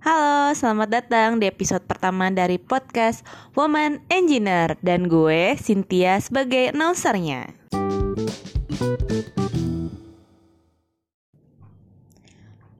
Halo, 0.00 0.56
selamat 0.56 0.88
datang 0.88 1.30
di 1.36 1.44
episode 1.44 1.84
pertama 1.84 2.32
dari 2.32 2.56
podcast 2.56 3.20
Woman 3.52 4.00
Engineer 4.08 4.80
dan 4.80 5.12
gue 5.12 5.60
Cynthia 5.60 6.16
sebagai 6.16 6.72
announcernya. 6.72 7.52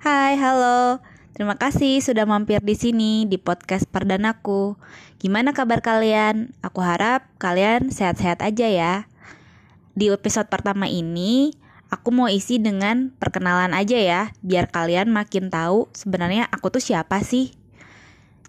Hai, 0.01 0.33
halo. 0.41 1.04
Terima 1.37 1.61
kasih 1.61 2.00
sudah 2.00 2.25
mampir 2.25 2.64
di 2.64 2.72
sini 2.72 3.29
di 3.29 3.37
podcast 3.37 3.84
perdanaku. 3.84 4.80
Gimana 5.21 5.52
kabar 5.52 5.84
kalian? 5.84 6.57
Aku 6.64 6.80
harap 6.80 7.29
kalian 7.37 7.93
sehat-sehat 7.93 8.41
aja 8.41 8.64
ya. 8.64 8.95
Di 9.93 10.09
episode 10.09 10.48
pertama 10.48 10.89
ini, 10.89 11.52
aku 11.91 12.14
mau 12.14 12.30
isi 12.30 12.62
dengan 12.62 13.11
perkenalan 13.18 13.75
aja 13.75 13.98
ya, 13.98 14.22
biar 14.40 14.70
kalian 14.70 15.11
makin 15.11 15.50
tahu 15.50 15.90
sebenarnya 15.90 16.46
aku 16.48 16.70
tuh 16.70 16.82
siapa 16.82 17.20
sih. 17.27 17.52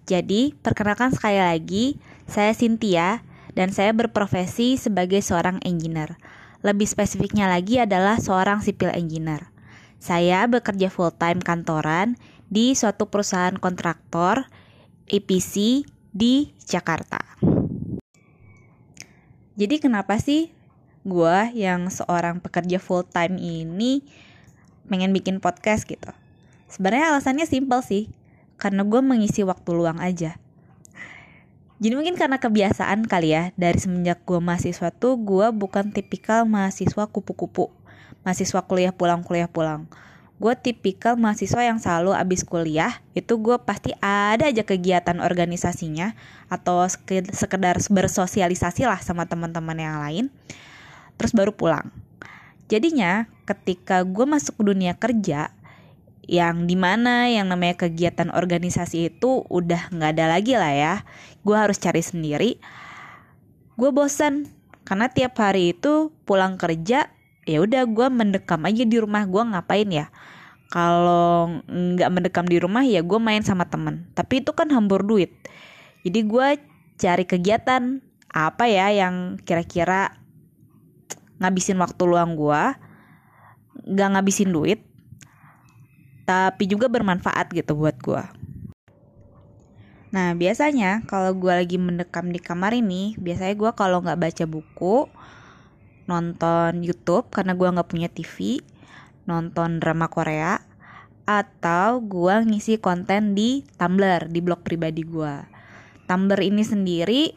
Jadi, 0.06 0.54
perkenalkan 0.62 1.14
sekali 1.14 1.42
lagi, 1.42 1.98
saya 2.30 2.54
Cynthia 2.54 3.26
dan 3.58 3.74
saya 3.74 3.92
berprofesi 3.92 4.78
sebagai 4.78 5.20
seorang 5.20 5.60
engineer. 5.66 6.16
Lebih 6.62 6.86
spesifiknya 6.86 7.50
lagi 7.50 7.82
adalah 7.82 8.22
seorang 8.22 8.62
civil 8.62 8.94
engineer. 8.94 9.50
Saya 9.98 10.46
bekerja 10.46 10.90
full-time 10.94 11.42
kantoran 11.42 12.18
di 12.50 12.74
suatu 12.78 13.10
perusahaan 13.10 13.58
kontraktor 13.58 14.50
EPC 15.10 15.86
di 16.14 16.54
Jakarta. 16.66 17.22
Jadi 19.58 19.76
kenapa 19.78 20.18
sih 20.18 20.50
gue 21.02 21.38
yang 21.58 21.90
seorang 21.90 22.42
pekerja 22.42 22.78
full-time 22.78 23.38
ini 23.38 24.06
pengen 24.88 25.14
bikin 25.16 25.42
podcast 25.42 25.86
gitu? 25.86 26.10
Sebenarnya 26.72 27.16
alasannya 27.16 27.46
simpel 27.46 27.84
sih, 27.84 28.08
karena 28.56 28.88
gue 28.88 29.02
mengisi 29.04 29.44
waktu 29.44 29.70
luang 29.74 30.00
aja. 30.00 30.40
Jadi 31.82 31.94
mungkin 31.98 32.14
karena 32.14 32.38
kebiasaan 32.38 33.10
kali 33.10 33.34
ya, 33.34 33.50
dari 33.58 33.82
semenjak 33.82 34.22
gue 34.24 34.38
mahasiswa 34.38 34.94
tuh 34.94 35.18
gue 35.18 35.50
bukan 35.50 35.90
tipikal 35.90 36.46
mahasiswa 36.46 37.10
kupu-kupu 37.10 37.74
mahasiswa 38.22 38.62
kuliah 38.66 38.94
pulang 38.94 39.26
kuliah 39.26 39.50
pulang 39.50 39.90
gue 40.42 40.54
tipikal 40.58 41.14
mahasiswa 41.22 41.62
yang 41.62 41.78
selalu 41.78 42.18
abis 42.18 42.42
kuliah 42.42 42.98
itu 43.14 43.38
gue 43.38 43.62
pasti 43.62 43.94
ada 44.02 44.50
aja 44.50 44.66
kegiatan 44.66 45.22
organisasinya 45.22 46.18
atau 46.50 46.82
sekedar 47.30 47.78
bersosialisasi 47.78 48.90
lah 48.90 48.98
sama 49.06 49.30
teman-teman 49.30 49.78
yang 49.78 50.02
lain 50.02 50.26
terus 51.22 51.38
baru 51.38 51.54
pulang. 51.54 51.94
Jadinya 52.66 53.30
ketika 53.46 54.02
gue 54.02 54.26
masuk 54.26 54.58
ke 54.58 54.64
dunia 54.74 54.98
kerja 54.98 55.54
yang 56.26 56.66
di 56.66 56.74
mana 56.74 57.30
yang 57.30 57.46
namanya 57.46 57.86
kegiatan 57.86 58.34
organisasi 58.34 59.14
itu 59.14 59.46
udah 59.46 59.94
nggak 59.94 60.12
ada 60.18 60.26
lagi 60.34 60.58
lah 60.58 60.74
ya. 60.74 60.94
Gue 61.46 61.54
harus 61.54 61.78
cari 61.78 62.02
sendiri. 62.02 62.58
Gue 63.78 63.94
bosan 63.94 64.50
karena 64.82 65.14
tiap 65.14 65.38
hari 65.38 65.78
itu 65.78 66.10
pulang 66.26 66.58
kerja 66.58 67.14
ya 67.46 67.58
udah 67.62 67.86
gue 67.86 68.08
mendekam 68.10 68.66
aja 68.66 68.82
di 68.82 68.98
rumah. 68.98 69.30
Gue 69.30 69.44
ngapain 69.46 69.90
ya? 69.92 70.10
Kalau 70.72 71.62
nggak 71.68 72.10
mendekam 72.10 72.48
di 72.48 72.58
rumah 72.58 72.82
ya 72.88 73.04
gue 73.04 73.20
main 73.20 73.44
sama 73.44 73.68
temen. 73.68 74.08
Tapi 74.18 74.42
itu 74.42 74.56
kan 74.56 74.72
hambur 74.72 75.04
duit. 75.04 75.36
Jadi 76.02 76.20
gue 76.26 76.48
cari 76.98 77.26
kegiatan. 77.28 78.00
Apa 78.32 78.64
ya 78.72 78.88
yang 78.96 79.36
kira-kira 79.44 80.21
ngabisin 81.42 81.82
waktu 81.82 82.02
luang 82.06 82.38
gue 82.38 82.64
nggak 83.92 84.10
ngabisin 84.14 84.54
duit 84.54 84.86
tapi 86.30 86.70
juga 86.70 86.86
bermanfaat 86.88 87.50
gitu 87.52 87.74
buat 87.74 87.98
gue 88.00 88.24
Nah 90.12 90.36
biasanya 90.36 91.08
kalau 91.08 91.32
gue 91.32 91.56
lagi 91.56 91.80
mendekam 91.80 92.36
di 92.36 92.40
kamar 92.44 92.76
ini 92.76 93.16
Biasanya 93.16 93.56
gue 93.56 93.72
kalau 93.72 94.04
nggak 94.04 94.20
baca 94.20 94.44
buku 94.44 95.08
nonton 96.12 96.84
YouTube 96.84 97.32
karena 97.32 97.56
gue 97.56 97.72
nggak 97.72 97.88
punya 97.88 98.12
TV, 98.12 98.60
nonton 99.24 99.80
drama 99.80 100.12
Korea, 100.12 100.60
atau 101.24 102.04
gue 102.04 102.36
ngisi 102.52 102.84
konten 102.84 103.32
di 103.32 103.64
Tumblr 103.80 104.28
di 104.28 104.44
blog 104.44 104.60
pribadi 104.66 105.08
gue. 105.08 105.36
Tumblr 106.12 106.42
ini 106.44 106.68
sendiri 106.68 107.32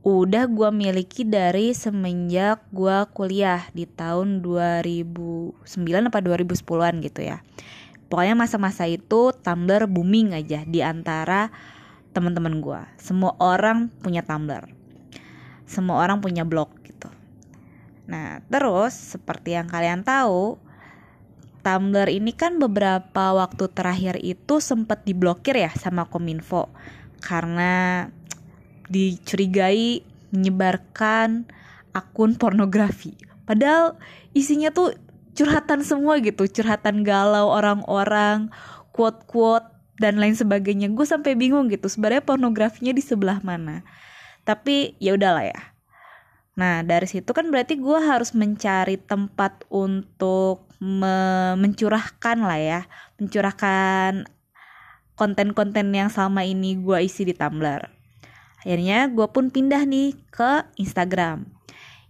udah 0.00 0.48
gue 0.48 0.70
miliki 0.72 1.28
dari 1.28 1.76
semenjak 1.76 2.64
gue 2.72 2.96
kuliah 3.12 3.68
di 3.76 3.84
tahun 3.84 4.40
2009 4.40 5.60
apa 6.08 6.18
2010-an 6.24 6.94
gitu 7.04 7.20
ya. 7.20 7.44
Pokoknya 8.10 8.34
masa-masa 8.34 8.88
itu 8.90 9.30
Tumblr 9.44 9.86
booming 9.86 10.34
aja 10.34 10.66
di 10.66 10.80
antara 10.82 11.52
teman-teman 12.10 12.58
gue. 12.58 12.80
Semua 12.98 13.36
orang 13.38 13.92
punya 14.02 14.26
Tumblr. 14.26 14.66
Semua 15.68 16.02
orang 16.02 16.18
punya 16.18 16.42
blog 16.42 16.80
Nah, 18.10 18.42
terus 18.50 19.14
seperti 19.14 19.54
yang 19.54 19.70
kalian 19.70 20.02
tahu, 20.02 20.58
Tumblr 21.62 22.10
ini 22.10 22.34
kan 22.34 22.58
beberapa 22.58 23.36
waktu 23.38 23.70
terakhir 23.70 24.18
itu 24.18 24.58
sempat 24.58 25.06
diblokir 25.06 25.54
ya 25.54 25.70
sama 25.78 26.10
Kominfo 26.10 26.66
karena 27.22 28.08
dicurigai 28.90 30.02
menyebarkan 30.34 31.46
akun 31.94 32.34
pornografi. 32.34 33.14
Padahal 33.46 33.98
isinya 34.34 34.70
tuh 34.74 34.94
curhatan 35.34 35.86
semua 35.86 36.18
gitu, 36.18 36.46
curhatan 36.50 37.06
galau 37.06 37.50
orang-orang, 37.50 38.50
quote-quote 38.92 39.66
dan 40.02 40.18
lain 40.18 40.34
sebagainya. 40.34 40.90
Gue 40.90 41.06
sampai 41.06 41.38
bingung 41.38 41.70
gitu, 41.70 41.86
sebenarnya 41.86 42.22
pornografinya 42.22 42.90
di 42.90 43.02
sebelah 43.02 43.38
mana. 43.40 43.86
Tapi 44.44 44.98
ya 44.98 45.14
udahlah 45.14 45.46
ya 45.46 45.70
Nah, 46.60 46.84
dari 46.84 47.08
situ 47.08 47.32
kan 47.32 47.48
berarti 47.48 47.80
gue 47.80 47.98
harus 48.04 48.36
mencari 48.36 49.00
tempat 49.00 49.64
untuk 49.72 50.68
me 50.76 51.56
mencurahkan 51.56 52.38
lah 52.44 52.60
ya, 52.60 52.80
mencurahkan 53.16 54.28
konten-konten 55.16 55.88
yang 55.92 56.12
selama 56.12 56.44
ini 56.44 56.76
gue 56.76 57.00
isi 57.00 57.24
di 57.24 57.32
Tumblr. 57.32 57.99
Akhirnya 58.64 59.08
gue 59.08 59.26
pun 59.30 59.48
pindah 59.48 59.84
nih 59.88 60.16
ke 60.28 60.68
Instagram. 60.76 61.48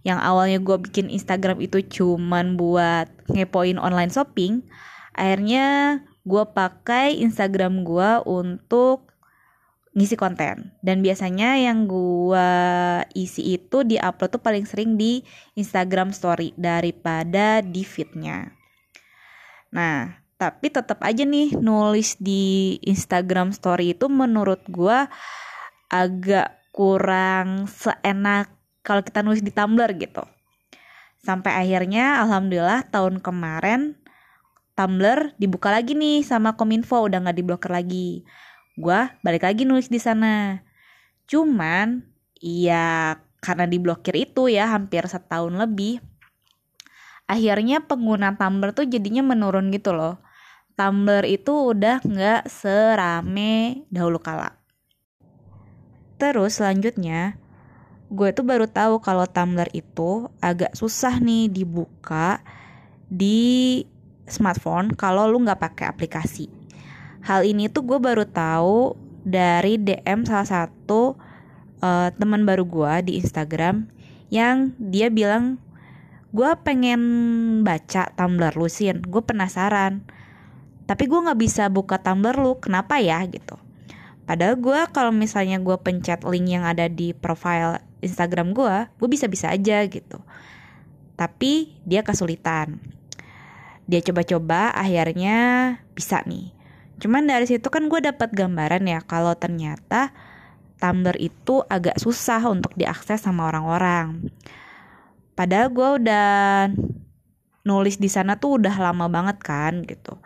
Yang 0.01 0.19
awalnya 0.19 0.59
gue 0.59 0.77
bikin 0.81 1.07
Instagram 1.13 1.61
itu 1.61 1.79
cuman 1.85 2.57
buat 2.57 3.07
ngepoin 3.29 3.77
online 3.77 4.09
shopping, 4.09 4.65
akhirnya 5.13 5.99
gue 6.25 6.43
pakai 6.51 7.21
Instagram 7.21 7.85
gue 7.85 8.09
untuk 8.25 9.11
ngisi 9.91 10.15
konten 10.15 10.71
dan 10.79 11.03
biasanya 11.03 11.59
yang 11.59 11.83
gua 11.83 12.47
isi 13.11 13.59
itu 13.59 13.83
di 13.83 13.99
upload 13.99 14.39
tuh 14.39 14.43
paling 14.43 14.63
sering 14.63 14.95
di 14.95 15.19
Instagram 15.59 16.15
Story 16.15 16.55
daripada 16.55 17.59
di 17.59 17.83
feednya. 17.83 18.55
Nah, 19.75 20.15
tapi 20.39 20.71
tetap 20.71 21.03
aja 21.03 21.27
nih 21.27 21.59
nulis 21.59 22.15
di 22.23 22.79
Instagram 22.87 23.51
Story 23.51 23.91
itu 23.91 24.07
menurut 24.07 24.63
gua 24.71 25.11
agak 25.91 26.63
kurang 26.71 27.67
seenak 27.67 28.47
kalau 28.81 29.03
kita 29.03 29.19
nulis 29.21 29.43
di 29.43 29.51
Tumblr 29.51 29.91
gitu. 29.99 30.23
Sampai 31.21 31.53
akhirnya 31.53 32.23
alhamdulillah 32.23 32.87
tahun 32.89 33.19
kemarin 33.19 33.99
Tumblr 34.73 35.35
dibuka 35.37 35.69
lagi 35.69 35.93
nih 35.93 36.23
sama 36.23 36.55
Kominfo 36.55 37.03
udah 37.05 37.21
nggak 37.21 37.37
diblokir 37.37 37.69
lagi. 37.75 38.23
Gue 38.79 39.11
balik 39.21 39.43
lagi 39.45 39.67
nulis 39.67 39.91
di 39.91 39.99
sana. 39.99 40.63
Cuman 41.27 42.07
ya 42.39 43.19
karena 43.43 43.67
diblokir 43.67 44.15
itu 44.15 44.47
ya 44.47 44.71
hampir 44.71 45.05
setahun 45.05 45.53
lebih 45.53 45.99
akhirnya 47.27 47.83
pengguna 47.83 48.39
Tumblr 48.39 48.71
tuh 48.71 48.87
jadinya 48.87 49.21
menurun 49.21 49.69
gitu 49.75 49.91
loh. 49.91 50.23
Tumblr 50.79 51.27
itu 51.27 51.75
udah 51.75 51.99
nggak 52.01 52.47
serame 52.47 53.85
dahulu 53.91 54.17
kala 54.23 54.60
terus 56.21 56.61
selanjutnya. 56.61 57.33
Gue 58.13 58.29
tuh 58.29 58.45
baru 58.45 58.69
tahu 58.69 59.01
kalau 59.01 59.25
Tumblr 59.25 59.65
itu 59.73 60.29
agak 60.37 60.77
susah 60.77 61.17
nih 61.17 61.49
dibuka 61.49 62.45
di 63.09 63.81
smartphone 64.29 64.93
kalau 64.93 65.25
lu 65.25 65.41
nggak 65.41 65.57
pakai 65.57 65.89
aplikasi. 65.89 66.45
Hal 67.25 67.41
ini 67.41 67.73
tuh 67.73 67.81
gue 67.89 67.97
baru 67.97 68.29
tahu 68.29 68.93
dari 69.25 69.81
DM 69.81 70.29
salah 70.29 70.45
satu 70.45 71.17
uh, 71.81 72.09
teman 72.13 72.45
baru 72.45 72.69
gue 72.69 72.93
di 73.09 73.11
Instagram 73.17 73.89
yang 74.29 74.77
dia 74.77 75.09
bilang 75.09 75.57
gue 76.29 76.51
pengen 76.61 77.01
baca 77.65 78.13
Tumblr 78.13 78.53
lu 78.53 78.69
sih 78.69 78.93
gue 78.93 79.23
penasaran. 79.25 80.05
Tapi 80.85 81.03
gue 81.07 81.17
nggak 81.17 81.39
bisa 81.39 81.71
buka 81.71 81.97
Tumblr 81.97 82.35
lu. 82.35 82.59
Kenapa 82.59 82.99
ya? 82.99 83.23
Gitu 83.25 83.60
padahal 84.31 84.55
gue 84.55 84.79
kalau 84.95 85.11
misalnya 85.11 85.59
gue 85.59 85.75
pencet 85.75 86.23
link 86.23 86.47
yang 86.47 86.63
ada 86.63 86.87
di 86.87 87.11
profile 87.11 87.83
Instagram 87.99 88.55
gue 88.55 88.87
gue 88.95 89.09
bisa-bisa 89.11 89.51
aja 89.51 89.83
gitu 89.91 90.23
tapi 91.19 91.75
dia 91.83 91.99
kesulitan 92.07 92.79
dia 93.91 93.99
coba-coba 93.99 94.71
akhirnya 94.71 95.75
bisa 95.91 96.23
nih 96.23 96.55
Cuman 97.01 97.25
dari 97.25 97.49
situ 97.49 97.65
kan 97.73 97.89
gue 97.89 97.97
dapat 97.97 98.29
gambaran 98.29 98.85
ya 98.85 99.01
kalau 99.01 99.33
ternyata 99.33 100.13
Tumblr 100.77 101.17
itu 101.17 101.65
agak 101.65 101.97
susah 101.97 102.45
untuk 102.45 102.77
diakses 102.77 103.25
sama 103.25 103.49
orang-orang. 103.49 104.29
Padahal 105.33 105.73
gue 105.73 105.89
udah 106.01 106.29
nulis 107.65 107.97
di 107.97 108.09
sana 108.09 108.37
tuh 108.37 108.61
udah 108.61 108.77
lama 108.77 109.09
banget 109.09 109.37
kan 109.41 109.81
gitu. 109.85 110.21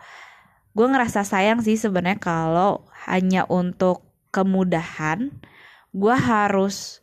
Gue 0.76 0.86
ngerasa 0.92 1.24
sayang 1.24 1.64
sih 1.64 1.80
sebenarnya 1.80 2.20
kalau 2.20 2.84
hanya 3.08 3.48
untuk 3.48 4.04
kemudahan 4.28 5.32
gue 5.96 6.12
harus 6.12 7.00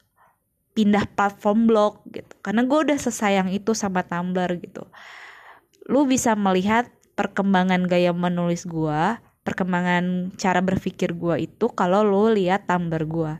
pindah 0.78 1.10
platform 1.18 1.66
blog 1.66 2.06
gitu. 2.14 2.30
Karena 2.46 2.62
gue 2.70 2.80
udah 2.86 2.98
sesayang 3.02 3.50
itu 3.50 3.74
sama 3.74 4.06
Tumblr 4.06 4.62
gitu. 4.62 4.86
Lu 5.90 6.06
bisa 6.06 6.38
melihat 6.38 6.86
perkembangan 7.18 7.90
gaya 7.90 8.14
menulis 8.14 8.70
gue 8.70 9.18
perkembangan 9.44 10.31
cara 10.40 10.64
berpikir 10.64 11.12
gue 11.20 11.52
itu 11.52 11.68
kalau 11.75 12.00
lo 12.02 12.31
lihat 12.31 12.64
Tumblr 12.64 13.04
gue 13.04 13.34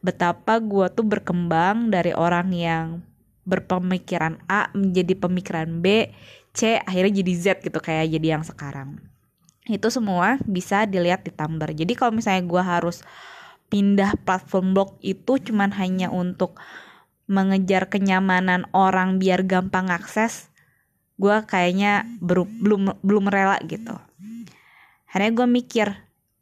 betapa 0.00 0.56
gue 0.56 0.88
tuh 0.88 1.04
berkembang 1.04 1.92
dari 1.92 2.16
orang 2.16 2.48
yang 2.50 2.86
berpemikiran 3.44 4.40
A 4.48 4.72
menjadi 4.72 5.20
pemikiran 5.20 5.84
B 5.84 6.08
C 6.56 6.80
akhirnya 6.80 7.20
jadi 7.20 7.32
Z 7.36 7.44
gitu 7.60 7.76
kayak 7.76 8.08
jadi 8.08 8.40
yang 8.40 8.44
sekarang 8.44 9.04
itu 9.70 9.88
semua 9.92 10.40
bisa 10.46 10.84
dilihat 10.86 11.22
di 11.22 11.30
Tumblr. 11.30 11.70
Jadi 11.70 11.92
kalau 11.94 12.10
misalnya 12.14 12.42
gue 12.46 12.62
harus 12.62 13.06
pindah 13.70 14.18
platform 14.26 14.74
blog 14.74 14.98
itu 15.00 15.38
cuman 15.38 15.70
hanya 15.78 16.10
untuk 16.10 16.58
mengejar 17.30 17.86
kenyamanan 17.86 18.66
orang 18.74 19.22
biar 19.22 19.46
gampang 19.46 19.86
akses 19.94 20.50
gue 21.20 21.36
kayaknya 21.46 22.08
belum 22.18 22.98
belum 23.04 23.24
rela 23.30 23.60
gitu. 23.68 23.94
Akhirnya 25.06 25.30
gue 25.36 25.46
mikir 25.46 25.88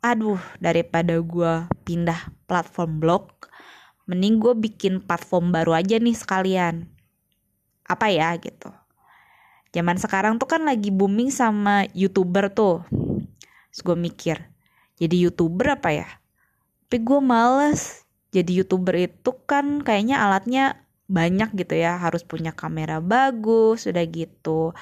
aduh 0.01 0.41
daripada 0.63 1.19
gue 1.19 1.67
pindah 1.83 2.31
platform 2.47 3.03
blog 3.03 3.25
mending 4.09 4.41
gue 4.41 4.55
bikin 4.57 5.05
platform 5.05 5.53
baru 5.53 5.77
aja 5.77 6.01
nih 6.01 6.17
sekalian. 6.17 6.89
Apa 7.85 8.09
ya 8.09 8.33
gitu. 8.41 8.73
Zaman 9.75 10.01
sekarang 10.01 10.41
tuh 10.41 10.49
kan 10.49 10.65
lagi 10.65 10.89
booming 10.89 11.29
sama 11.29 11.85
youtuber 11.93 12.49
tuh 12.49 12.89
terus 13.79 13.95
gue 13.95 13.95
mikir 13.95 14.43
jadi 14.99 15.31
youtuber 15.31 15.79
apa 15.79 15.95
ya? 15.95 16.09
Tapi 16.91 16.99
gue 17.07 17.21
males 17.23 18.03
jadi 18.35 18.51
youtuber 18.51 18.99
itu 18.99 19.31
kan 19.47 19.87
kayaknya 19.87 20.19
alatnya 20.19 20.83
banyak 21.07 21.55
gitu 21.55 21.79
ya. 21.79 21.95
Harus 22.03 22.27
punya 22.27 22.51
kamera 22.51 22.99
bagus 22.99 23.87
udah 23.87 24.03
gitu 24.11 24.75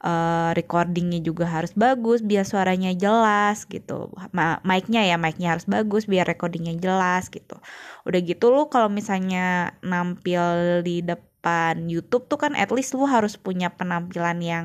uh, 0.00 0.50
recordingnya 0.56 1.20
juga 1.20 1.44
harus 1.44 1.76
bagus 1.76 2.24
biar 2.24 2.48
suaranya 2.48 2.96
jelas 2.96 3.68
gitu. 3.68 4.08
Ma 4.32 4.64
mic-nya 4.64 5.04
ya 5.04 5.20
mic-nya 5.20 5.52
harus 5.60 5.68
bagus 5.68 6.08
biar 6.08 6.24
recordingnya 6.24 6.80
jelas 6.80 7.28
gitu. 7.28 7.60
Udah 8.08 8.24
gitu 8.24 8.48
lu 8.48 8.72
kalau 8.72 8.88
misalnya 8.88 9.76
nampil 9.84 10.80
di 10.80 11.04
depan 11.04 11.84
YouTube 11.84 12.24
tuh 12.32 12.40
kan 12.40 12.56
at 12.56 12.72
least 12.72 12.96
lu 12.96 13.04
harus 13.04 13.36
punya 13.36 13.68
penampilan 13.68 14.40
yang 14.40 14.64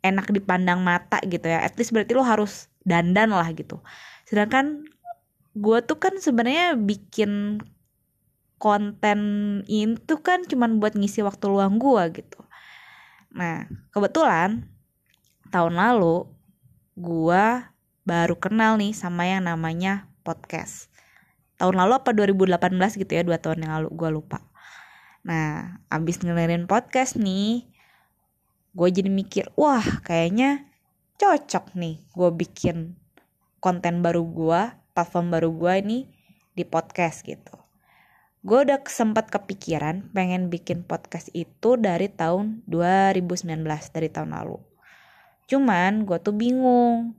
enak 0.00 0.32
dipandang 0.32 0.80
mata 0.80 1.20
gitu 1.28 1.44
ya. 1.44 1.60
At 1.60 1.76
least 1.76 1.92
berarti 1.92 2.16
lu 2.16 2.24
harus 2.24 2.69
dandan 2.84 3.32
lah 3.32 3.48
gitu 3.52 3.80
sedangkan 4.26 4.86
gue 5.56 5.78
tuh 5.82 5.98
kan 5.98 6.16
sebenarnya 6.16 6.78
bikin 6.78 7.62
konten 8.60 9.20
itu 9.66 10.14
kan 10.20 10.44
cuman 10.46 10.78
buat 10.78 10.94
ngisi 10.94 11.24
waktu 11.24 11.44
luang 11.50 11.80
gue 11.80 12.22
gitu 12.22 12.40
Nah, 13.30 13.70
kebetulan 13.94 14.66
tahun 15.54 15.78
lalu 15.78 16.26
gua 16.98 17.70
baru 18.02 18.34
kenal 18.34 18.74
nih 18.74 18.90
sama 18.90 19.30
yang 19.30 19.46
namanya 19.46 20.10
podcast. 20.26 20.90
Tahun 21.62 21.76
lalu 21.76 22.02
apa 22.02 22.10
2018 22.10 22.98
gitu 22.98 23.12
ya, 23.14 23.22
dua 23.22 23.38
tahun 23.38 23.62
yang 23.66 23.72
lalu 23.80 23.88
gua 23.94 24.10
lupa. 24.10 24.38
Nah, 25.22 25.78
abis 25.92 26.18
ngelirin 26.24 26.66
podcast 26.66 27.20
nih, 27.20 27.68
gue 28.72 28.88
jadi 28.88 29.12
mikir, 29.12 29.52
wah 29.52 29.84
kayaknya 30.00 30.64
cocok 31.20 31.76
nih 31.76 32.00
gue 32.16 32.30
bikin 32.32 32.96
konten 33.60 34.00
baru 34.00 34.24
gue, 34.24 34.60
platform 34.96 35.36
baru 35.36 35.52
gue 35.52 35.72
ini 35.84 35.98
di 36.56 36.64
podcast 36.64 37.20
gitu. 37.28 37.52
Gue 38.40 38.64
udah 38.64 38.80
sempat 38.88 39.28
kepikiran 39.28 40.16
pengen 40.16 40.48
bikin 40.48 40.80
podcast 40.80 41.28
itu 41.36 41.76
dari 41.76 42.08
tahun 42.08 42.64
2019 42.64 43.36
dari 43.92 44.08
tahun 44.08 44.32
lalu. 44.32 44.64
Cuman 45.44 46.08
gue 46.08 46.16
tuh 46.24 46.32
bingung 46.32 47.12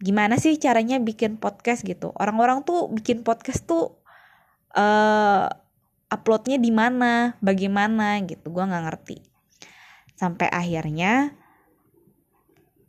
gimana 0.00 0.40
sih 0.40 0.56
caranya 0.56 0.96
bikin 0.96 1.36
podcast 1.36 1.84
gitu? 1.84 2.16
Orang-orang 2.16 2.64
tuh 2.64 2.88
bikin 2.88 3.28
podcast 3.28 3.68
tuh 3.68 4.00
uh, 4.72 5.52
uploadnya 6.08 6.56
di 6.56 6.72
mana 6.72 7.36
bagaimana 7.44 8.24
gitu? 8.24 8.48
Gue 8.48 8.64
nggak 8.64 8.84
ngerti. 8.88 9.20
Sampai 10.16 10.48
akhirnya 10.48 11.41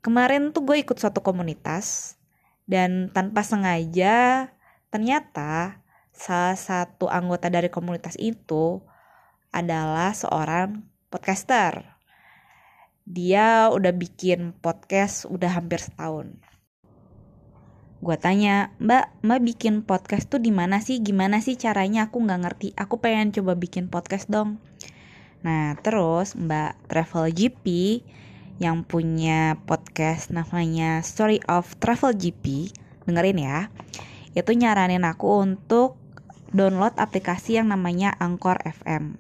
kemarin 0.04 0.52
tuh 0.52 0.68
gue 0.68 0.84
ikut 0.84 1.00
suatu 1.00 1.24
komunitas 1.24 2.20
dan 2.68 3.08
tanpa 3.16 3.42
sengaja 3.42 4.52
ternyata 4.92 5.80
salah 6.12 6.60
satu 6.60 7.08
anggota 7.10 7.48
dari 7.50 7.72
komunitas 7.72 8.20
itu 8.20 8.84
adalah 9.50 10.12
seorang 10.12 10.84
podcaster. 11.08 11.88
Dia 13.04 13.72
udah 13.72 13.96
bikin 13.96 14.54
podcast 14.60 15.26
udah 15.28 15.56
hampir 15.56 15.80
setahun. 15.80 16.36
Gue 18.04 18.20
tanya, 18.20 18.76
Mbak, 18.84 19.24
Mbak 19.24 19.42
bikin 19.48 19.76
podcast 19.88 20.28
tuh 20.28 20.44
di 20.44 20.52
mana 20.52 20.84
sih? 20.84 21.00
Gimana 21.00 21.40
sih 21.40 21.56
caranya? 21.56 22.12
Aku 22.12 22.20
nggak 22.20 22.42
ngerti. 22.44 22.68
Aku 22.76 23.00
pengen 23.00 23.32
coba 23.32 23.56
bikin 23.56 23.88
podcast 23.88 24.28
dong. 24.28 24.60
Nah, 25.44 25.80
terus 25.80 26.36
Mbak 26.36 26.92
Travel 26.92 27.32
GP 27.32 27.66
yang 28.62 28.86
punya 28.86 29.58
podcast 29.66 30.30
namanya 30.30 31.02
Story 31.02 31.42
of 31.50 31.74
Travel 31.82 32.14
GP, 32.14 32.70
dengerin 33.10 33.40
ya. 33.42 33.60
Itu 34.34 34.54
nyaranin 34.54 35.06
aku 35.06 35.42
untuk 35.42 35.98
download 36.54 36.94
aplikasi 37.02 37.58
yang 37.58 37.74
namanya 37.74 38.14
Angkor 38.22 38.62
FM. 38.62 39.18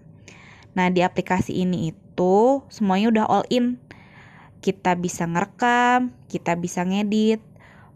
Nah, 0.73 0.89
di 0.89 1.05
aplikasi 1.05 1.65
ini 1.65 1.93
itu 1.93 2.65
semuanya 2.69 3.09
udah 3.13 3.25
all 3.29 3.45
in. 3.49 3.77
Kita 4.61 4.97
bisa 4.97 5.25
ngerekam, 5.29 6.13
kita 6.29 6.57
bisa 6.57 6.85
ngedit. 6.85 7.41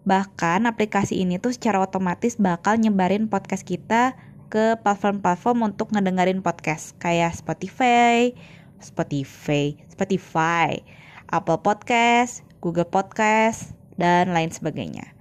Bahkan 0.06 0.66
aplikasi 0.66 1.22
ini 1.22 1.38
tuh 1.42 1.54
secara 1.54 1.82
otomatis 1.82 2.38
bakal 2.38 2.78
nyebarin 2.78 3.30
podcast 3.30 3.66
kita 3.66 4.18
ke 4.48 4.80
platform-platform 4.80 5.74
untuk 5.74 5.92
ngedengerin 5.92 6.40
podcast 6.40 6.96
kayak 7.04 7.36
Spotify, 7.36 8.32
Spotify, 8.80 9.76
Spotify, 9.92 10.80
Apple 11.30 11.60
Podcast, 11.60 12.44
Google 12.64 12.88
Podcast, 12.88 13.76
dan 14.00 14.32
lain 14.32 14.54
sebagainya. 14.54 15.14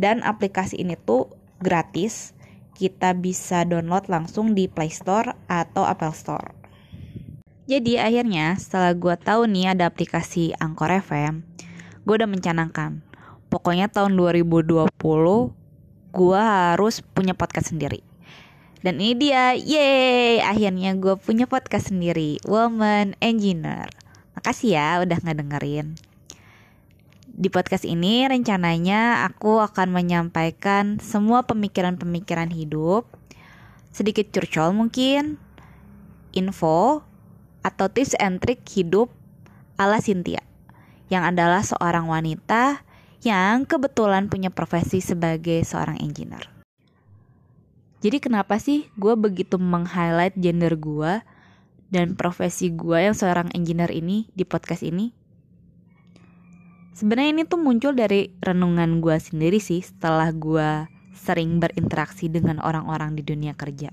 Dan 0.00 0.24
aplikasi 0.24 0.80
ini 0.80 0.96
tuh 0.96 1.28
gratis 1.60 2.32
kita 2.80 3.12
bisa 3.12 3.68
download 3.68 4.08
langsung 4.08 4.56
di 4.56 4.64
Play 4.64 4.88
Store 4.88 5.36
atau 5.52 5.84
Apple 5.84 6.16
Store. 6.16 6.56
Jadi 7.68 8.00
akhirnya 8.00 8.56
setelah 8.56 8.96
gue 8.96 9.14
tahu 9.20 9.46
nih 9.46 9.76
ada 9.76 9.86
aplikasi 9.86 10.56
Angkor 10.58 10.90
FM, 10.90 11.44
gue 12.02 12.14
udah 12.16 12.26
mencanangkan. 12.26 13.04
Pokoknya 13.52 13.92
tahun 13.92 14.16
2020 14.16 14.88
gue 16.10 16.40
harus 16.40 17.04
punya 17.14 17.36
podcast 17.36 17.70
sendiri. 17.70 18.02
Dan 18.80 18.96
ini 18.96 19.12
dia, 19.12 19.52
yeay, 19.52 20.40
akhirnya 20.40 20.96
gue 20.96 21.12
punya 21.20 21.44
podcast 21.44 21.92
sendiri, 21.92 22.40
Woman 22.48 23.12
Engineer. 23.20 23.92
Makasih 24.38 24.78
ya 24.78 24.88
udah 25.02 25.18
ngedengerin. 25.20 25.98
Di 27.30 27.48
podcast 27.48 27.88
ini 27.88 28.26
rencananya 28.28 29.24
aku 29.24 29.62
akan 29.62 29.94
menyampaikan 29.94 31.00
semua 31.00 31.46
pemikiran-pemikiran 31.46 32.52
hidup, 32.52 33.08
sedikit 33.94 34.28
curcol 34.28 34.76
mungkin, 34.76 35.40
info, 36.36 37.00
atau 37.64 37.86
tips 37.88 38.18
and 38.20 38.38
trick 38.44 38.60
hidup 38.68 39.08
ala 39.80 40.02
Cynthia, 40.04 40.44
yang 41.08 41.24
adalah 41.24 41.64
seorang 41.64 42.06
wanita 42.10 42.84
yang 43.20 43.68
kebetulan 43.68 44.28
punya 44.32 44.48
profesi 44.48 45.00
sebagai 45.04 45.64
seorang 45.64 46.00
engineer. 46.00 46.48
Jadi 48.00 48.16
kenapa 48.16 48.56
sih 48.56 48.88
gue 48.96 49.12
begitu 49.12 49.60
meng-highlight 49.60 50.32
gender 50.40 50.72
gue 50.72 51.20
dan 51.90 52.14
profesi 52.14 52.70
gue 52.70 52.98
yang 53.10 53.12
seorang 53.18 53.50
engineer 53.52 53.90
ini 53.90 54.30
di 54.32 54.46
podcast 54.46 54.86
ini? 54.86 55.10
Sebenarnya 56.94 57.30
ini 57.34 57.42
tuh 57.44 57.58
muncul 57.58 57.92
dari 57.92 58.30
renungan 58.38 59.02
gue 59.02 59.16
sendiri 59.18 59.58
sih 59.58 59.82
setelah 59.82 60.30
gue 60.30 60.86
sering 61.12 61.58
berinteraksi 61.58 62.30
dengan 62.30 62.62
orang-orang 62.62 63.18
di 63.18 63.22
dunia 63.26 63.52
kerja. 63.58 63.90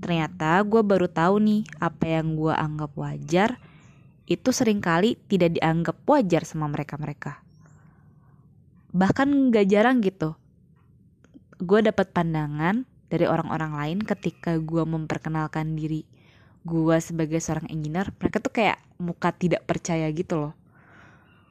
Ternyata 0.00 0.64
gue 0.64 0.80
baru 0.80 1.10
tahu 1.10 1.36
nih 1.44 1.62
apa 1.76 2.04
yang 2.08 2.38
gue 2.38 2.54
anggap 2.56 2.94
wajar 2.96 3.60
itu 4.30 4.54
sering 4.54 4.78
kali 4.78 5.18
tidak 5.26 5.58
dianggap 5.58 5.98
wajar 6.06 6.46
sama 6.46 6.70
mereka-mereka. 6.70 7.42
bahkan 8.90 9.54
gak 9.54 9.70
jarang 9.70 10.02
gitu 10.02 10.34
gue 11.62 11.80
dapat 11.84 12.10
pandangan 12.10 12.88
dari 13.12 13.28
orang-orang 13.28 13.76
lain 13.76 13.98
ketika 14.02 14.56
gue 14.56 14.82
memperkenalkan 14.82 15.76
diri 15.76 16.08
gue 16.60 16.96
sebagai 17.00 17.40
seorang 17.40 17.68
engineer 17.72 18.12
mereka 18.20 18.38
tuh 18.38 18.52
kayak 18.52 18.78
muka 19.00 19.32
tidak 19.32 19.64
percaya 19.64 20.08
gitu 20.12 20.36
loh. 20.36 20.54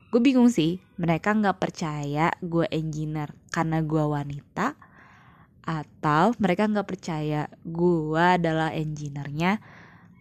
Gue 0.10 0.22
bingung 0.22 0.50
sih 0.50 0.82
mereka 0.98 1.34
nggak 1.34 1.58
percaya 1.58 2.34
gue 2.42 2.66
engineer 2.70 3.34
karena 3.54 3.82
gue 3.82 4.04
wanita 4.04 4.74
atau 5.66 6.34
mereka 6.42 6.66
nggak 6.66 6.90
percaya 6.90 7.46
gue 7.62 8.26
adalah 8.26 8.74
engineer-nya 8.74 9.62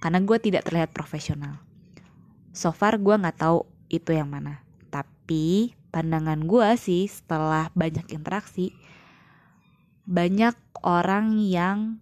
karena 0.01 0.21
gue 0.21 0.39
tidak 0.41 0.69
terlihat 0.69 0.93
profesional. 0.93 1.61
So 2.53 2.73
far 2.73 3.01
gue 3.01 3.17
nggak 3.17 3.41
tahu 3.41 3.65
itu 3.89 4.13
yang 4.13 4.29
mana. 4.29 4.61
Tapi 4.93 5.73
pandangan 5.89 6.45
gue 6.45 6.69
sih 6.77 7.09
setelah 7.09 7.73
banyak 7.73 8.13
interaksi 8.13 8.77
banyak 10.09 10.57
orang 10.81 11.37
yang 11.37 12.01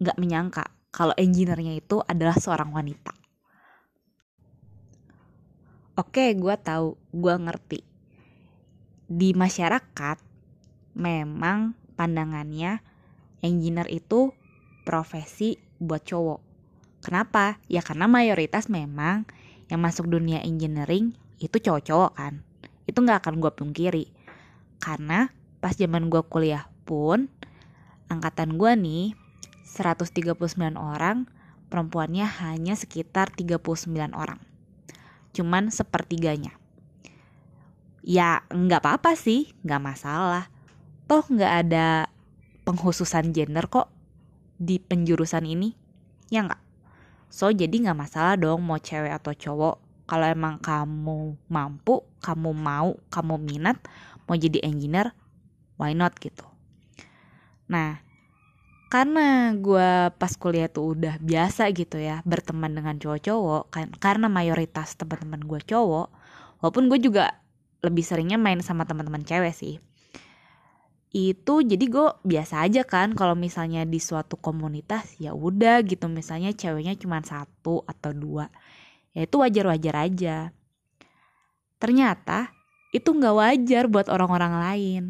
nggak 0.00 0.20
menyangka 0.20 0.64
kalau 0.98 1.14
engineer-nya 1.14 1.78
itu 1.78 2.02
adalah 2.02 2.34
seorang 2.34 2.74
wanita. 2.74 3.14
Oke, 5.94 6.34
gue 6.34 6.54
tahu, 6.58 6.98
gue 7.14 7.34
ngerti. 7.38 7.80
Di 9.06 9.30
masyarakat, 9.30 10.18
memang 10.98 11.78
pandangannya 11.94 12.82
engineer 13.46 13.86
itu 13.94 14.34
profesi 14.82 15.54
buat 15.78 16.02
cowok. 16.02 16.42
Kenapa? 16.98 17.62
Ya 17.70 17.78
karena 17.78 18.10
mayoritas 18.10 18.66
memang 18.66 19.22
yang 19.70 19.78
masuk 19.78 20.10
dunia 20.10 20.42
engineering 20.42 21.14
itu 21.38 21.62
cowok-cowok 21.62 22.12
kan. 22.18 22.42
Itu 22.90 23.06
nggak 23.06 23.22
akan 23.22 23.38
gue 23.38 23.52
pungkiri. 23.54 24.04
Karena 24.82 25.30
pas 25.62 25.78
zaman 25.78 26.10
gue 26.10 26.26
kuliah 26.26 26.66
pun 26.82 27.30
angkatan 28.10 28.58
gue 28.58 28.72
nih 28.74 29.27
139 29.68 30.40
orang, 30.80 31.28
perempuannya 31.68 32.24
hanya 32.24 32.72
sekitar 32.72 33.28
39 33.36 34.16
orang. 34.16 34.40
Cuman 35.36 35.68
sepertiganya. 35.68 36.56
Ya 38.00 38.40
nggak 38.48 38.80
apa-apa 38.80 39.12
sih, 39.12 39.52
nggak 39.60 39.82
masalah. 39.84 40.48
Toh 41.04 41.24
nggak 41.28 41.52
ada 41.68 42.08
penghususan 42.64 43.36
gender 43.36 43.68
kok 43.68 43.92
di 44.56 44.80
penjurusan 44.80 45.44
ini. 45.44 45.76
Ya 46.32 46.48
nggak? 46.48 46.60
So 47.28 47.52
jadi 47.52 47.70
nggak 47.72 47.98
masalah 48.00 48.40
dong 48.40 48.64
mau 48.64 48.80
cewek 48.80 49.12
atau 49.12 49.36
cowok. 49.36 49.76
Kalau 50.08 50.24
emang 50.24 50.56
kamu 50.56 51.36
mampu, 51.52 52.00
kamu 52.24 52.56
mau, 52.56 52.96
kamu 53.12 53.36
minat, 53.36 53.76
mau 54.24 54.32
jadi 54.32 54.64
engineer, 54.64 55.12
why 55.76 55.92
not 55.92 56.16
gitu. 56.16 56.48
Nah, 57.68 58.00
karena 58.88 59.52
gue 59.52 60.08
pas 60.16 60.32
kuliah 60.40 60.72
tuh 60.72 60.96
udah 60.96 61.20
biasa 61.20 61.68
gitu 61.76 62.00
ya 62.00 62.24
berteman 62.24 62.72
dengan 62.72 62.96
cowok-cowok 62.96 63.62
kan 63.68 63.86
karena 64.00 64.32
mayoritas 64.32 64.96
teman-teman 64.96 65.44
gue 65.44 65.60
cowok 65.60 66.08
walaupun 66.64 66.88
gue 66.88 66.98
juga 67.04 67.36
lebih 67.84 68.02
seringnya 68.02 68.40
main 68.40 68.58
sama 68.64 68.88
teman-teman 68.88 69.22
cewek 69.22 69.54
sih. 69.54 69.76
Itu 71.08 71.64
jadi 71.64 71.84
gue 71.88 72.08
biasa 72.20 72.64
aja 72.68 72.84
kan 72.84 73.16
kalau 73.16 73.32
misalnya 73.32 73.84
di 73.88 73.96
suatu 73.96 74.36
komunitas 74.36 75.16
ya 75.16 75.32
udah 75.32 75.80
gitu 75.86 76.04
misalnya 76.10 76.52
ceweknya 76.52 76.98
cuma 77.00 77.22
satu 77.24 77.80
atau 77.88 78.12
dua 78.12 78.52
ya 79.16 79.24
itu 79.24 79.36
wajar-wajar 79.40 79.94
aja. 80.04 80.36
Ternyata 81.78 82.52
itu 82.92 83.08
nggak 83.12 83.36
wajar 83.36 83.84
buat 83.86 84.08
orang-orang 84.08 84.54
lain. 84.58 85.04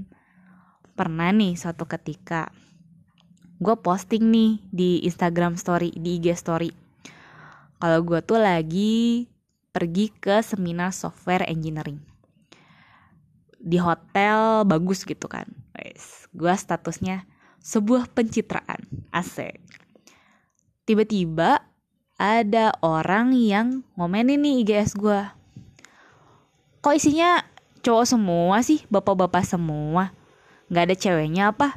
Pernah 0.98 1.30
nih 1.30 1.54
suatu 1.54 1.86
ketika 1.86 2.50
gue 3.58 3.74
posting 3.78 4.30
nih 4.30 4.62
di 4.70 4.90
Instagram 5.02 5.58
story 5.58 5.90
di 5.94 6.22
IG 6.22 6.34
story. 6.38 6.70
Kalau 7.78 8.00
gue 8.02 8.22
tuh 8.22 8.38
lagi 8.38 9.26
pergi 9.70 10.10
ke 10.14 10.42
seminar 10.42 10.94
software 10.94 11.46
engineering. 11.46 12.02
Di 13.58 13.78
hotel 13.78 14.62
bagus 14.66 15.02
gitu 15.02 15.26
kan. 15.26 15.46
Wes, 15.74 16.26
gue 16.34 16.50
statusnya 16.54 17.26
sebuah 17.62 18.10
pencitraan. 18.10 19.10
Asik. 19.10 19.58
Tiba-tiba 20.86 21.62
ada 22.18 22.74
orang 22.82 23.34
yang 23.34 23.86
ngomenin 23.94 24.42
nih 24.42 24.66
IGS 24.66 24.98
gue 24.98 25.38
kok 26.78 26.94
isinya 26.94 27.42
cowok 27.82 28.06
semua 28.06 28.56
sih? 28.62 28.80
Bapak-bapak 28.88 29.44
semua? 29.44 30.14
Nggak 30.72 30.84
ada 30.88 30.96
ceweknya 30.96 31.42
apa? 31.52 31.76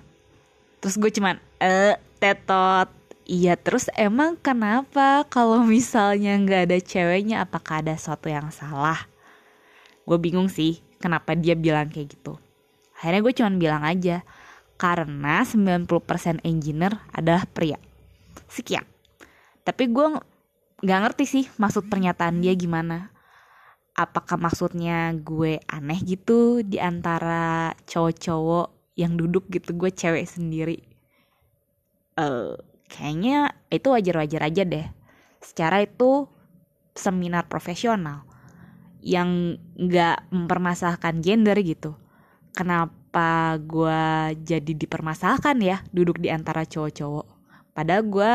Terus 0.80 0.96
gue 0.98 1.12
cuman 1.12 1.36
eh 1.62 1.94
tetot. 2.18 2.90
Iya 3.30 3.54
terus 3.54 3.88
emang 3.94 4.34
kenapa 4.42 5.24
kalau 5.30 5.62
misalnya 5.62 6.34
nggak 6.42 6.62
ada 6.68 6.78
ceweknya 6.82 7.46
apakah 7.46 7.86
ada 7.86 7.94
sesuatu 7.94 8.28
yang 8.28 8.50
salah? 8.50 8.98
Gue 10.04 10.18
bingung 10.18 10.50
sih 10.50 10.82
kenapa 10.98 11.38
dia 11.38 11.54
bilang 11.54 11.88
kayak 11.94 12.18
gitu. 12.18 12.42
Akhirnya 12.98 13.22
gue 13.22 13.34
cuman 13.38 13.56
bilang 13.62 13.84
aja 13.86 14.26
karena 14.82 15.46
90% 15.46 16.42
engineer 16.42 16.98
adalah 17.14 17.46
pria. 17.46 17.78
Sekian. 18.50 18.84
Tapi 19.62 19.86
gue 19.94 20.18
nggak 20.82 21.00
ngerti 21.06 21.26
sih 21.30 21.46
maksud 21.62 21.88
pernyataan 21.88 22.42
dia 22.42 22.58
gimana. 22.58 23.14
Apakah 23.94 24.42
maksudnya 24.42 25.14
gue 25.14 25.62
aneh 25.70 26.00
gitu 26.02 26.66
di 26.66 26.82
antara 26.82 27.78
cowok-cowok 27.86 28.98
yang 28.98 29.14
duduk 29.14 29.46
gitu 29.54 29.78
gue 29.78 29.94
cewek 29.94 30.26
sendiri 30.26 30.91
uh, 32.18 32.58
kayaknya 32.92 33.56
itu 33.72 33.88
wajar-wajar 33.88 34.42
aja 34.44 34.64
deh. 34.68 34.88
Secara 35.40 35.84
itu 35.84 36.28
seminar 36.92 37.48
profesional 37.48 38.28
yang 39.02 39.58
nggak 39.80 40.30
mempermasalahkan 40.30 41.24
gender 41.24 41.58
gitu. 41.64 41.98
Kenapa 42.52 43.58
gue 43.58 44.36
jadi 44.44 44.72
dipermasalahkan 44.76 45.58
ya 45.64 45.82
duduk 45.90 46.20
di 46.20 46.30
antara 46.30 46.68
cowok-cowok? 46.68 47.28
Padahal 47.72 48.04
gue 48.06 48.34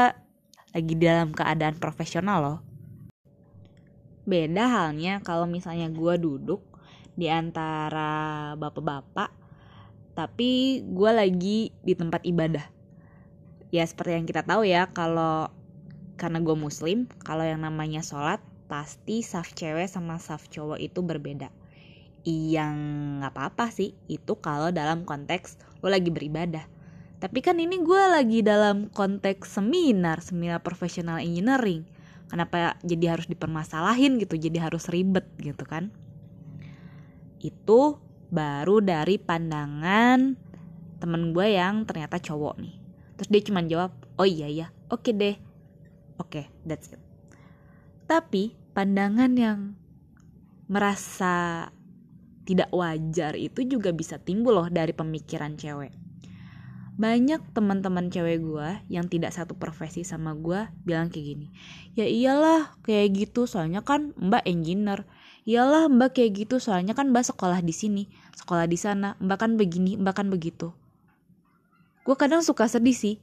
lagi 0.73 0.95
dalam 0.97 1.30
keadaan 1.33 1.76
profesional 1.76 2.38
loh. 2.40 2.59
Beda 4.26 4.66
halnya 4.66 5.23
kalau 5.23 5.47
misalnya 5.47 5.87
gue 5.87 6.14
duduk 6.18 6.61
di 7.16 7.30
antara 7.30 8.52
bapak-bapak 8.59 9.30
tapi 10.16 10.80
gue 10.85 11.11
lagi 11.12 11.71
di 11.80 11.92
tempat 11.97 12.25
ibadah 12.25 12.75
ya 13.75 13.82
seperti 13.82 14.14
yang 14.14 14.26
kita 14.28 14.46
tahu 14.46 14.62
ya 14.62 14.90
kalau 14.94 15.50
karena 16.16 16.40
gue 16.40 16.56
muslim 16.56 17.04
kalau 17.23 17.44
yang 17.44 17.61
namanya 17.61 18.00
sholat 18.00 18.40
pasti 18.66 19.23
saf 19.23 19.54
cewek 19.54 19.87
sama 19.87 20.18
saf 20.18 20.50
cowok 20.50 20.78
itu 20.82 21.00
berbeda. 21.02 21.50
Yang 22.26 22.75
nggak 23.23 23.32
apa-apa 23.32 23.70
sih 23.70 23.94
itu 24.11 24.35
kalau 24.42 24.75
dalam 24.75 25.06
konteks 25.06 25.58
lo 25.82 25.88
lagi 25.90 26.11
beribadah. 26.11 26.66
Tapi 27.16 27.38
kan 27.40 27.56
ini 27.62 27.80
gue 27.80 28.02
lagi 28.11 28.42
dalam 28.42 28.90
konteks 28.90 29.56
seminar 29.56 30.20
seminar 30.20 30.61
profesional 30.66 31.23
engineering. 31.23 31.87
Kenapa 32.26 32.75
jadi 32.82 33.14
harus 33.14 33.30
dipermasalahin 33.30 34.18
gitu 34.18 34.35
jadi 34.35 34.66
harus 34.66 34.90
ribet 34.90 35.30
gitu 35.38 35.62
kan? 35.62 35.94
Itu 37.38 38.02
baru 38.35 38.82
dari 38.82 39.23
pandangan 39.23 40.35
temen 40.99 41.30
gue 41.30 41.46
yang 41.54 41.87
ternyata 41.87 42.18
cowok 42.18 42.58
nih 42.58 42.86
terus 43.16 43.28
dia 43.32 43.42
cuma 43.42 43.64
jawab 43.64 43.92
oh 44.20 44.28
iya 44.28 44.49
ya 44.49 44.66
oke 44.92 45.02
okay 45.08 45.14
deh. 45.16 45.37
Oke 46.16 46.40
okay, 46.40 46.44
that's 46.64 46.88
it. 46.96 47.00
Tapi 48.08 48.56
pandangan 48.73 49.37
yang 49.37 49.76
merasa 50.64 51.68
tidak 52.46 52.70
wajar 52.73 53.37
itu 53.37 53.66
juga 53.66 53.92
bisa 53.92 54.16
timbul 54.16 54.56
loh 54.56 54.68
dari 54.73 54.96
pemikiran 54.96 55.58
cewek. 55.58 55.92
Banyak 56.96 57.52
teman-teman 57.52 58.08
cewek 58.08 58.40
gue 58.40 58.68
yang 58.88 59.12
tidak 59.12 59.37
satu 59.37 59.52
profesi 59.61 60.08
sama 60.08 60.32
gue 60.32 60.64
bilang 60.88 61.12
kayak 61.12 61.26
gini 61.37 61.46
ya 61.92 62.08
iyalah 62.08 62.73
kayak 62.88 63.12
gitu 63.12 63.44
soalnya 63.44 63.85
kan 63.85 64.16
mbak 64.16 64.49
engineer. 64.49 65.04
Iyalah 65.44 65.92
mbak 65.92 66.16
kayak 66.16 66.49
gitu 66.49 66.56
soalnya 66.56 66.96
kan 66.96 67.12
mbak 67.12 67.28
sekolah 67.28 67.61
di 67.61 67.76
sini 67.76 68.08
sekolah 68.40 68.64
di 68.64 68.80
sana. 68.80 69.20
Mbak 69.20 69.37
kan 69.37 69.50
begini 69.61 70.00
mbak 70.00 70.16
kan 70.16 70.32
begitu 70.32 70.73
gue 72.07 72.15
kadang 72.15 72.41
suka 72.47 72.71
sedih 72.71 72.95
sih. 72.95 73.19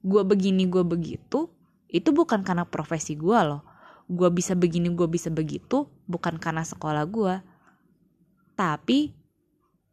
Gue 0.00 0.24
begini 0.24 0.64
gue 0.64 0.80
begitu 0.80 1.52
itu 1.92 2.10
bukan 2.10 2.40
karena 2.40 2.64
profesi 2.64 3.14
gue 3.14 3.36
loh. 3.44 3.60
Gue 4.08 4.32
bisa 4.32 4.56
begini 4.56 4.88
gue 4.96 5.04
bisa 5.04 5.28
begitu 5.28 5.86
bukan 6.08 6.40
karena 6.40 6.64
sekolah 6.64 7.04
gue 7.04 7.54
tapi 8.54 9.10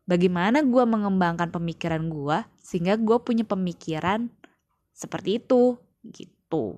bagaimana 0.06 0.62
gue 0.62 0.84
mengembangkan 0.86 1.50
pemikiran 1.50 2.08
gue 2.10 2.46
sehingga 2.62 2.98
gue 2.98 3.18
punya 3.22 3.44
pemikiran 3.46 4.30
seperti 4.94 5.42
itu 5.42 5.82
gitu. 6.06 6.78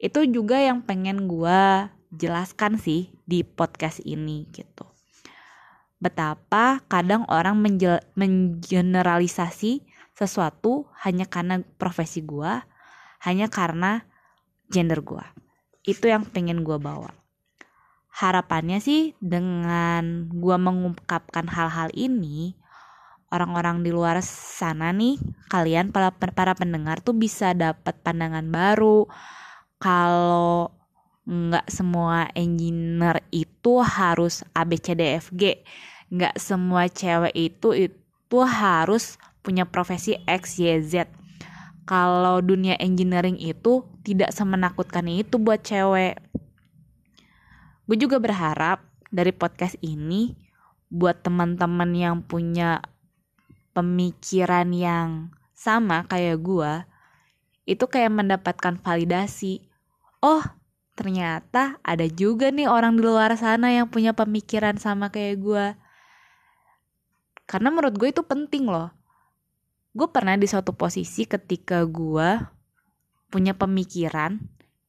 Itu 0.00 0.24
juga 0.28 0.58
yang 0.60 0.80
pengen 0.84 1.28
gue 1.28 1.88
jelaskan 2.14 2.80
sih 2.80 3.12
di 3.28 3.44
podcast 3.44 4.00
ini 4.04 4.48
gitu. 4.52 4.88
betapa 6.04 6.84
kadang 6.84 7.24
orang 7.32 7.64
mengeneralisasi 8.12 9.80
sesuatu 10.14 10.86
hanya 11.02 11.26
karena 11.26 11.60
profesi 11.76 12.22
gue, 12.22 12.62
hanya 13.26 13.50
karena 13.50 14.06
gender 14.70 15.02
gue. 15.02 15.24
Itu 15.84 16.08
yang 16.08 16.24
pengen 16.30 16.62
gue 16.62 16.78
bawa. 16.78 17.12
Harapannya 18.14 18.78
sih 18.78 19.18
dengan 19.18 20.30
gue 20.30 20.56
mengungkapkan 20.56 21.50
hal-hal 21.50 21.90
ini, 21.98 22.54
orang-orang 23.34 23.82
di 23.82 23.90
luar 23.90 24.22
sana 24.22 24.94
nih, 24.94 25.18
kalian 25.50 25.90
para 25.90 26.14
para 26.14 26.54
pendengar 26.54 27.02
tuh 27.02 27.18
bisa 27.18 27.50
dapat 27.58 27.98
pandangan 28.06 28.46
baru. 28.46 29.10
Kalau 29.82 30.70
nggak 31.26 31.66
semua 31.66 32.30
engineer 32.38 33.18
itu 33.34 33.82
harus 33.82 34.46
ABCDFG, 34.54 35.66
nggak 36.14 36.38
semua 36.38 36.86
cewek 36.86 37.34
itu 37.34 37.90
itu 37.90 38.38
harus 38.46 39.18
punya 39.44 39.68
profesi 39.68 40.16
X, 40.24 40.56
Y, 40.56 40.80
Z. 40.80 41.12
Kalau 41.84 42.40
dunia 42.40 42.80
engineering 42.80 43.36
itu 43.36 43.84
tidak 44.00 44.32
semenakutkan 44.32 45.04
itu 45.04 45.36
buat 45.36 45.60
cewek. 45.60 46.16
Gue 47.84 47.96
juga 48.00 48.16
berharap 48.16 48.80
dari 49.12 49.36
podcast 49.36 49.76
ini 49.84 50.32
buat 50.88 51.20
teman-teman 51.20 51.92
yang 51.92 52.16
punya 52.24 52.80
pemikiran 53.76 54.72
yang 54.72 55.28
sama 55.52 56.08
kayak 56.08 56.40
gue, 56.40 56.72
itu 57.68 57.84
kayak 57.84 58.16
mendapatkan 58.16 58.80
validasi. 58.80 59.60
Oh, 60.24 60.40
ternyata 60.96 61.76
ada 61.84 62.08
juga 62.08 62.48
nih 62.48 62.64
orang 62.64 62.96
di 62.96 63.04
luar 63.04 63.36
sana 63.36 63.68
yang 63.76 63.92
punya 63.92 64.16
pemikiran 64.16 64.80
sama 64.80 65.12
kayak 65.12 65.36
gue. 65.36 65.66
Karena 67.44 67.68
menurut 67.68 67.92
gue 68.00 68.08
itu 68.08 68.24
penting 68.24 68.64
loh 68.64 69.03
gue 69.94 70.08
pernah 70.10 70.34
di 70.34 70.50
suatu 70.50 70.74
posisi 70.74 71.22
ketika 71.24 71.86
gue 71.86 72.42
punya 73.30 73.54
pemikiran 73.54 74.42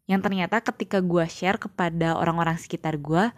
yang 0.06 0.22
ternyata 0.22 0.62
ketika 0.66 1.02
gue 1.02 1.26
share 1.30 1.62
kepada 1.62 2.18
orang-orang 2.18 2.58
sekitar 2.58 2.98
gue 2.98 3.30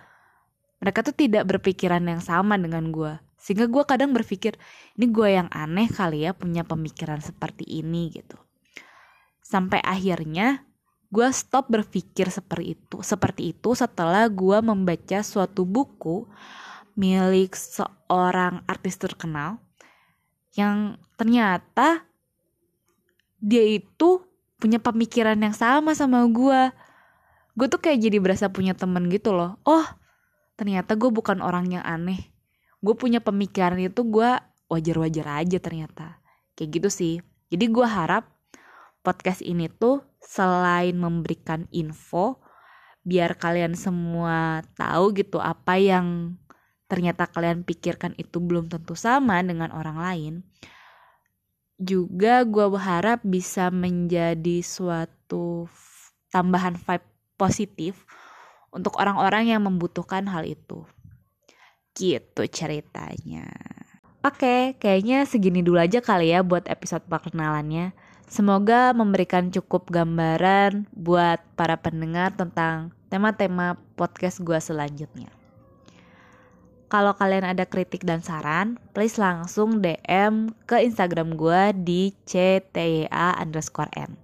mereka 0.80 1.04
tuh 1.04 1.16
tidak 1.16 1.44
berpikiran 1.44 2.04
yang 2.08 2.24
sama 2.24 2.56
dengan 2.56 2.88
gue 2.92 3.20
sehingga 3.36 3.68
gue 3.68 3.84
kadang 3.84 4.12
berpikir 4.16 4.56
ini 4.96 5.06
gue 5.12 5.28
yang 5.36 5.48
aneh 5.52 5.88
kali 5.92 6.28
ya 6.28 6.36
punya 6.36 6.68
pemikiran 6.68 7.22
seperti 7.22 7.64
ini 7.64 8.12
gitu. 8.12 8.36
Sampai 9.40 9.80
akhirnya 9.80 10.68
gue 11.08 11.28
stop 11.32 11.72
berpikir 11.72 12.28
seperti 12.28 12.76
itu 12.76 13.00
seperti 13.00 13.56
itu 13.56 13.72
setelah 13.72 14.28
gue 14.28 14.60
membaca 14.60 15.24
suatu 15.24 15.64
buku 15.64 16.28
milik 17.00 17.56
seorang 17.56 18.68
artis 18.68 19.00
terkenal 19.00 19.64
yang 20.58 20.98
ternyata 21.16 22.04
dia 23.38 23.64
itu 23.64 24.26
punya 24.58 24.82
pemikiran 24.82 25.38
yang 25.38 25.54
sama 25.54 25.94
sama 25.94 26.26
gue 26.26 26.74
gue 27.58 27.68
tuh 27.70 27.82
kayak 27.82 28.02
jadi 28.10 28.18
berasa 28.18 28.50
punya 28.50 28.74
temen 28.74 29.10
gitu 29.10 29.34
loh. 29.34 29.58
Oh 29.66 29.86
ternyata 30.58 30.98
gue 30.98 31.10
bukan 31.14 31.42
orang 31.42 31.70
yang 31.70 31.86
aneh. 31.86 32.34
Gue 32.82 32.98
punya 32.98 33.22
pemikiran 33.22 33.78
itu 33.78 34.02
gue 34.06 34.30
wajar-wajar 34.70 35.46
aja 35.46 35.58
ternyata. 35.62 36.22
Kayak 36.58 36.70
gitu 36.82 36.90
sih. 36.90 37.16
Jadi 37.54 37.66
gue 37.70 37.86
harap 37.86 38.30
podcast 39.06 39.46
ini 39.46 39.70
tuh 39.70 40.06
selain 40.22 40.98
memberikan 40.98 41.70
info 41.72 42.42
biar 43.08 43.40
kalian 43.40 43.72
semua 43.74 44.60
tahu 44.76 45.16
gitu 45.16 45.40
apa 45.40 45.80
yang 45.80 46.36
ternyata 46.88 47.28
kalian 47.28 47.68
pikirkan 47.68 48.16
itu 48.16 48.40
belum 48.40 48.72
tentu 48.72 48.96
sama 48.96 49.44
dengan 49.44 49.72
orang 49.76 49.98
lain, 50.00 50.34
juga 51.78 52.42
gue 52.42 52.66
berharap 52.74 53.22
bisa 53.22 53.70
menjadi 53.70 54.66
suatu 54.66 55.70
tambahan 56.34 56.76
vibe 56.76 57.08
positif 57.38 58.08
untuk 58.74 58.98
orang-orang 58.98 59.54
yang 59.54 59.62
membutuhkan 59.64 60.26
hal 60.26 60.44
itu. 60.44 60.84
Gitu 61.94 62.44
ceritanya. 62.50 63.48
Oke, 64.26 64.76
kayaknya 64.82 65.24
segini 65.30 65.62
dulu 65.62 65.78
aja 65.78 66.02
kali 66.02 66.34
ya 66.34 66.42
buat 66.42 66.66
episode 66.68 67.06
perkenalannya. 67.06 67.94
Semoga 68.28 68.92
memberikan 68.92 69.54
cukup 69.54 69.88
gambaran 69.88 70.90
buat 70.92 71.40
para 71.56 71.80
pendengar 71.80 72.36
tentang 72.36 72.92
tema-tema 73.08 73.80
podcast 73.96 74.44
gue 74.44 74.60
selanjutnya. 74.60 75.32
Kalau 76.88 77.12
kalian 77.20 77.44
ada 77.44 77.68
kritik 77.68 78.08
dan 78.08 78.24
saran, 78.24 78.80
please 78.96 79.20
langsung 79.20 79.84
DM 79.84 80.56
ke 80.64 80.80
Instagram 80.88 81.36
gue 81.36 81.76
di 81.76 82.16
ctya 82.24 83.36
underscore 83.36 83.92
m. 83.92 84.16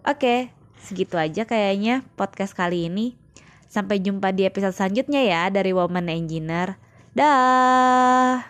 Oke, 0.08 0.54
segitu 0.80 1.20
aja 1.20 1.44
kayaknya 1.44 2.08
podcast 2.16 2.56
kali 2.56 2.88
ini. 2.88 3.20
Sampai 3.70 4.02
jumpa 4.02 4.34
di 4.34 4.50
episode 4.50 4.74
selanjutnya 4.74 5.22
ya 5.22 5.44
dari 5.54 5.76
Woman 5.76 6.10
Engineer. 6.10 6.80
Dah. 7.14 8.42